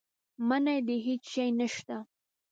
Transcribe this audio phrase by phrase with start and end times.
[0.47, 1.97] منی دی هېڅ شی نه شته.